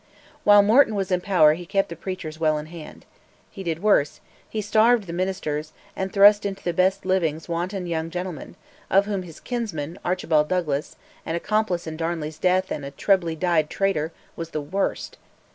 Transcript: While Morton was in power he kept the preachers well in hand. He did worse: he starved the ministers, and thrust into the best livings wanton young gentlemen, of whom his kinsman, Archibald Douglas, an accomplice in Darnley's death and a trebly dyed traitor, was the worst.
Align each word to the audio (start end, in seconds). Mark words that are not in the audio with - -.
While 0.43 0.63
Morton 0.63 0.95
was 0.95 1.11
in 1.11 1.21
power 1.21 1.53
he 1.53 1.67
kept 1.67 1.89
the 1.89 1.95
preachers 1.95 2.39
well 2.39 2.57
in 2.57 2.65
hand. 2.65 3.05
He 3.51 3.61
did 3.61 3.83
worse: 3.83 4.19
he 4.49 4.59
starved 4.59 5.05
the 5.05 5.13
ministers, 5.13 5.73
and 5.95 6.11
thrust 6.11 6.43
into 6.43 6.63
the 6.63 6.73
best 6.73 7.05
livings 7.05 7.47
wanton 7.47 7.85
young 7.85 8.09
gentlemen, 8.09 8.55
of 8.89 9.05
whom 9.05 9.21
his 9.21 9.39
kinsman, 9.39 9.99
Archibald 10.03 10.49
Douglas, 10.49 10.95
an 11.23 11.35
accomplice 11.35 11.85
in 11.85 11.97
Darnley's 11.97 12.39
death 12.39 12.71
and 12.71 12.83
a 12.83 12.89
trebly 12.89 13.35
dyed 13.35 13.69
traitor, 13.69 14.11
was 14.35 14.49
the 14.49 14.59
worst. 14.61 15.17